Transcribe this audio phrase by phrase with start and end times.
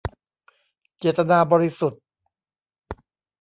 [0.99, 2.01] เจตนาบริสุทธิ์